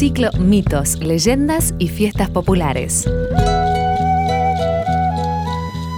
Ciclo 0.00 0.30
Mitos, 0.38 0.98
Leyendas 1.00 1.74
y 1.78 1.88
Fiestas 1.88 2.30
Populares. 2.30 3.06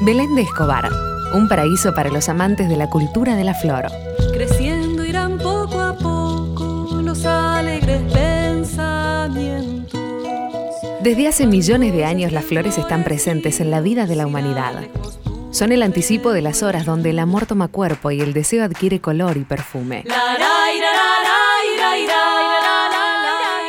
Belén 0.04 0.34
de 0.34 0.42
Escobar, 0.42 0.90
un 1.34 1.46
paraíso 1.46 1.94
para 1.94 2.10
los 2.10 2.28
amantes 2.28 2.68
de 2.68 2.76
la 2.76 2.90
cultura 2.90 3.36
de 3.36 3.44
la 3.44 3.54
flor. 3.54 3.84
Creciendo 4.32 5.04
irán 5.04 5.38
poco 5.38 5.80
a 5.80 5.96
poco 5.96 7.00
los 7.00 7.24
alegres 7.24 8.02
pensamientos. 8.12 10.00
Desde 11.00 11.28
hace 11.28 11.46
millones 11.46 11.92
de 11.92 12.04
años 12.04 12.32
las 12.32 12.44
flores 12.44 12.78
están 12.78 13.04
presentes 13.04 13.60
en 13.60 13.70
la 13.70 13.80
vida 13.80 14.06
de 14.06 14.16
la 14.16 14.26
humanidad. 14.26 14.82
Son 15.52 15.70
el 15.70 15.84
anticipo 15.84 16.32
de 16.32 16.42
las 16.42 16.64
horas 16.64 16.86
donde 16.86 17.10
el 17.10 17.20
amor 17.20 17.46
toma 17.46 17.68
cuerpo 17.68 18.10
y 18.10 18.20
el 18.20 18.32
deseo 18.32 18.64
adquiere 18.64 19.00
color 19.00 19.36
y 19.36 19.44
perfume. 19.44 20.02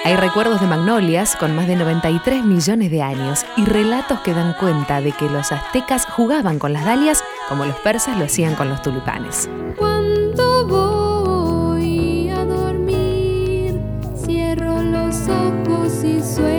Hay 0.05 0.17
recuerdos 0.17 0.59
de 0.59 0.67
magnolias 0.67 1.37
con 1.37 1.55
más 1.55 1.65
de 1.65 1.77
93 1.77 2.43
millones 2.43 2.91
de 2.91 3.01
años 3.01 3.45
y 3.55 3.63
relatos 3.63 4.19
que 4.19 4.33
dan 4.33 4.53
cuenta 4.59 4.99
de 4.99 5.13
que 5.13 5.29
los 5.29 5.53
aztecas 5.53 6.05
jugaban 6.05 6.59
con 6.59 6.73
las 6.73 6.83
dalias 6.83 7.23
como 7.47 7.65
los 7.65 7.77
persas 7.77 8.17
lo 8.17 8.25
hacían 8.25 8.55
con 8.55 8.67
los 8.67 8.81
tulipanes. 8.81 9.49
Cuando 9.77 10.67
voy 10.67 12.29
a 12.29 12.43
dormir, 12.43 13.79
cierro 14.25 14.81
los 14.83 15.15
ojos 15.29 16.03
y 16.03 16.21
sueño 16.21 16.52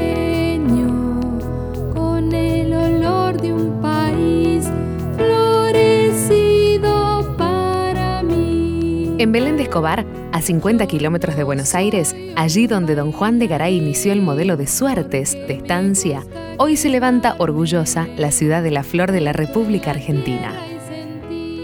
En 9.25 9.33
Belén 9.33 9.57
de 9.57 9.63
Escobar, 9.63 10.05
a 10.33 10.43
50 10.43 10.87
kilómetros 10.87 11.35
de 11.35 11.45
Buenos 11.45 11.75
Aires, 11.75 12.15
allí 12.37 12.67
donde 12.67 12.95
don 12.95 13.11
Juan 13.11 13.39
de 13.39 13.47
Garay 13.47 13.75
inició 13.75 14.13
el 14.13 14.21
modelo 14.21 14.59
de 14.59 14.67
suertes 14.67 15.33
de 15.33 15.55
estancia, 15.55 16.23
hoy 16.59 16.77
se 16.77 16.91
levanta 16.91 17.35
orgullosa 17.39 18.07
la 18.19 18.31
ciudad 18.31 18.63
de 18.63 18.71
la 18.71 18.83
flor 18.83 19.13
de 19.13 19.23
la 19.23 19.33
República 19.33 19.93
Argentina. 19.93 20.53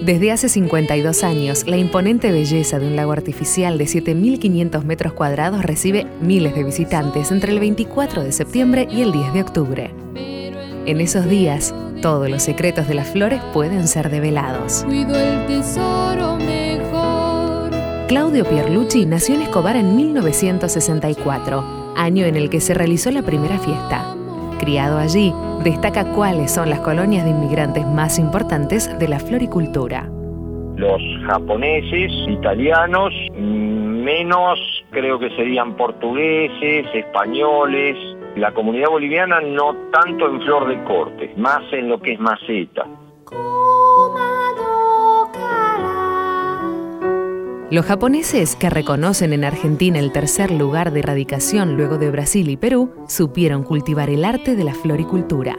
Desde 0.02 0.32
hace 0.32 0.48
52 0.48 1.22
años, 1.22 1.66
la 1.66 1.76
imponente 1.76 2.32
belleza 2.32 2.78
de 2.78 2.86
un 2.86 2.96
lago 2.96 3.12
artificial 3.12 3.76
de 3.76 3.84
7.500 3.84 4.82
metros 4.84 5.12
cuadrados 5.12 5.62
recibe 5.62 6.06
miles 6.22 6.54
de 6.54 6.64
visitantes 6.64 7.30
entre 7.30 7.52
el 7.52 7.60
24 7.60 8.24
de 8.24 8.32
septiembre 8.32 8.88
y 8.90 9.02
el 9.02 9.12
10 9.12 9.34
de 9.34 9.42
octubre. 9.42 9.94
En 10.86 10.98
esos 11.02 11.28
días, 11.28 11.74
todos 12.00 12.30
los 12.30 12.42
secretos 12.42 12.88
de 12.88 12.94
las 12.94 13.10
flores 13.10 13.42
pueden 13.52 13.86
ser 13.86 14.08
develados. 14.08 14.82
Cuido 14.86 15.14
el 15.14 15.46
tesoro. 15.46 16.38
Claudio 18.10 18.44
Pierlucci 18.44 19.06
nació 19.06 19.36
en 19.36 19.42
Escobar 19.42 19.76
en 19.76 19.94
1964, 19.94 21.94
año 21.96 22.24
en 22.24 22.34
el 22.34 22.50
que 22.50 22.58
se 22.58 22.74
realizó 22.74 23.12
la 23.12 23.22
primera 23.22 23.56
fiesta. 23.58 24.16
Criado 24.58 24.98
allí, 24.98 25.32
destaca 25.62 26.10
cuáles 26.10 26.50
son 26.50 26.70
las 26.70 26.80
colonias 26.80 27.22
de 27.22 27.30
inmigrantes 27.30 27.86
más 27.86 28.18
importantes 28.18 28.98
de 28.98 29.06
la 29.06 29.20
floricultura. 29.20 30.10
los 30.76 31.00
japoneses, 31.24 32.10
italianos, 32.26 33.14
menos 33.32 34.58
creo 34.90 35.20
que 35.20 35.30
serían 35.36 35.76
portugueses, 35.76 36.86
españoles. 36.92 37.96
La 38.34 38.50
comunidad 38.50 38.88
boliviana 38.88 39.40
no 39.40 39.76
tanto 39.92 40.28
en 40.28 40.40
flor 40.40 40.66
de 40.66 40.82
corte, 40.82 41.32
más 41.36 41.62
en 41.72 41.88
lo 41.88 42.00
que 42.00 42.14
es 42.14 42.18
maceta. 42.18 42.88
Los 47.70 47.86
japoneses, 47.86 48.56
que 48.56 48.68
reconocen 48.68 49.32
en 49.32 49.44
Argentina 49.44 50.00
el 50.00 50.10
tercer 50.10 50.50
lugar 50.50 50.92
de 50.92 51.00
erradicación 51.00 51.76
luego 51.76 51.98
de 51.98 52.10
Brasil 52.10 52.50
y 52.50 52.56
Perú, 52.56 52.90
supieron 53.06 53.62
cultivar 53.62 54.10
el 54.10 54.24
arte 54.24 54.56
de 54.56 54.64
la 54.64 54.74
floricultura. 54.74 55.56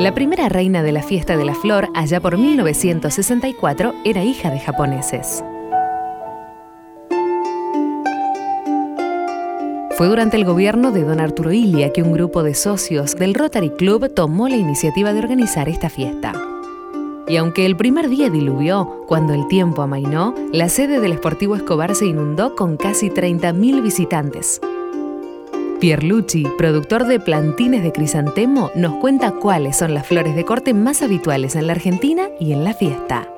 La 0.00 0.12
primera 0.12 0.48
reina 0.48 0.82
de 0.82 0.90
la 0.90 1.04
fiesta 1.04 1.36
de 1.36 1.44
la 1.44 1.54
flor, 1.54 1.88
allá 1.94 2.20
por 2.20 2.36
1964, 2.36 3.94
era 4.04 4.24
hija 4.24 4.50
de 4.50 4.58
japoneses. 4.58 5.44
Fue 9.96 10.08
durante 10.08 10.36
el 10.36 10.44
gobierno 10.44 10.90
de 10.90 11.04
don 11.04 11.20
Arturo 11.20 11.52
Ilia 11.52 11.92
que 11.92 12.02
un 12.02 12.12
grupo 12.12 12.42
de 12.42 12.54
socios 12.54 13.14
del 13.14 13.34
Rotary 13.34 13.70
Club 13.70 14.12
tomó 14.12 14.48
la 14.48 14.56
iniciativa 14.56 15.12
de 15.12 15.20
organizar 15.20 15.68
esta 15.68 15.88
fiesta. 15.88 16.32
Y 17.26 17.36
aunque 17.36 17.64
el 17.64 17.76
primer 17.76 18.08
día 18.08 18.28
diluvió, 18.28 19.04
cuando 19.06 19.32
el 19.32 19.48
tiempo 19.48 19.82
amainó, 19.82 20.34
la 20.52 20.68
sede 20.68 21.00
del 21.00 21.14
Sportivo 21.14 21.56
Escobar 21.56 21.94
se 21.94 22.06
inundó 22.06 22.54
con 22.54 22.76
casi 22.76 23.08
30.000 23.08 23.82
visitantes. 23.82 24.60
Pierlucci, 25.80 26.46
productor 26.56 27.06
de 27.06 27.20
plantines 27.20 27.82
de 27.82 27.92
crisantemo, 27.92 28.70
nos 28.74 28.94
cuenta 28.96 29.32
cuáles 29.32 29.76
son 29.76 29.94
las 29.94 30.06
flores 30.06 30.36
de 30.36 30.44
corte 30.44 30.74
más 30.74 31.02
habituales 31.02 31.56
en 31.56 31.66
la 31.66 31.72
Argentina 31.72 32.28
y 32.38 32.52
en 32.52 32.64
la 32.64 32.74
fiesta. 32.74 33.28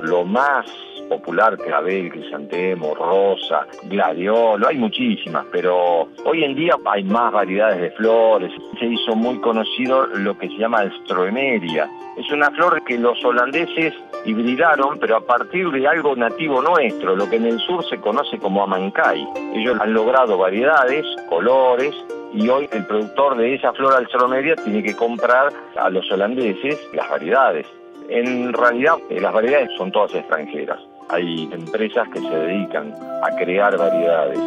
Lo 0.00 0.24
más 0.24 0.66
popular, 1.08 1.56
clavel, 1.58 2.10
crisantemo, 2.10 2.94
rosa, 2.94 3.66
gladiolo, 3.84 4.68
hay 4.68 4.76
muchísimas, 4.76 5.44
pero 5.50 6.08
hoy 6.24 6.44
en 6.44 6.54
día 6.54 6.76
hay 6.84 7.04
más 7.04 7.32
variedades 7.32 7.80
de 7.80 7.90
flores. 7.92 8.52
Se 8.78 8.86
hizo 8.86 9.14
muy 9.14 9.38
conocido 9.40 10.06
lo 10.06 10.36
que 10.36 10.48
se 10.48 10.56
llama 10.56 10.84
Stroemeria. 11.02 11.88
Es 12.16 12.30
una 12.30 12.50
flor 12.50 12.82
que 12.84 12.98
los 12.98 13.22
holandeses 13.24 13.94
hibridaron, 14.24 14.98
pero 14.98 15.16
a 15.16 15.20
partir 15.20 15.70
de 15.70 15.86
algo 15.86 16.16
nativo 16.16 16.60
nuestro, 16.62 17.14
lo 17.14 17.28
que 17.28 17.36
en 17.36 17.46
el 17.46 17.58
sur 17.60 17.84
se 17.88 17.98
conoce 17.98 18.38
como 18.38 18.62
Amancay. 18.62 19.26
Ellos 19.54 19.76
han 19.80 19.92
logrado 19.92 20.38
variedades, 20.38 21.04
colores, 21.28 21.94
y 22.32 22.48
hoy 22.48 22.68
el 22.72 22.84
productor 22.86 23.36
de 23.36 23.54
esa 23.54 23.72
flor 23.72 23.94
alstroemeria 23.94 24.56
tiene 24.56 24.82
que 24.82 24.94
comprar 24.94 25.52
a 25.76 25.88
los 25.90 26.10
holandeses 26.10 26.78
las 26.92 27.08
variedades. 27.08 27.66
En 28.08 28.52
realidad, 28.52 28.94
eh, 29.10 29.20
las 29.20 29.32
variedades 29.32 29.70
son 29.76 29.90
todas 29.90 30.14
extranjeras. 30.14 30.80
Hay 31.08 31.48
empresas 31.52 32.08
que 32.12 32.20
se 32.20 32.28
dedican 32.28 32.92
a 33.22 33.36
crear 33.36 33.76
variedades. 33.78 34.38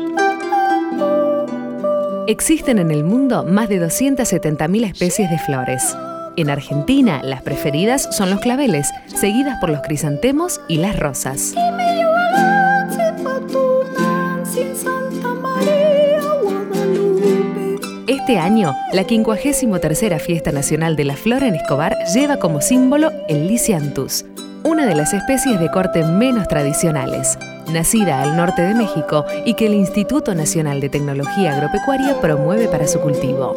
Existen 2.27 2.79
en 2.79 2.91
el 2.91 3.03
mundo 3.03 3.43
más 3.45 3.69
de 3.69 3.81
270.000 3.81 4.85
especies 4.85 5.29
de 5.29 5.39
flores. 5.39 5.97
En 6.35 6.49
Argentina, 6.49 7.21
las 7.23 7.41
preferidas 7.41 8.15
son 8.15 8.29
los 8.29 8.39
claveles, 8.41 8.91
seguidas 9.07 9.57
por 9.59 9.69
los 9.69 9.81
crisantemos 9.81 10.61
y 10.67 10.77
las 10.77 10.99
rosas. 10.99 11.55
Este 18.07 18.37
año, 18.37 18.75
la 18.93 19.03
53 19.05 20.21
Fiesta 20.21 20.51
Nacional 20.51 20.95
de 20.95 21.05
la 21.05 21.15
Flor 21.15 21.43
en 21.43 21.55
Escobar 21.55 21.95
lleva 22.13 22.37
como 22.37 22.61
símbolo 22.61 23.11
el 23.27 23.47
Lycianthus, 23.47 24.25
una 24.69 24.85
de 24.85 24.93
las 24.93 25.13
especies 25.13 25.59
de 25.59 25.71
corte 25.71 26.03
menos 26.03 26.47
tradicionales, 26.47 27.39
nacida 27.73 28.21
al 28.21 28.37
norte 28.37 28.61
de 28.61 28.75
México 28.75 29.25
y 29.43 29.55
que 29.55 29.65
el 29.65 29.73
Instituto 29.73 30.35
Nacional 30.35 30.79
de 30.79 30.89
Tecnología 30.89 31.55
Agropecuaria 31.55 32.21
promueve 32.21 32.67
para 32.67 32.85
su 32.85 32.99
cultivo. 32.99 33.55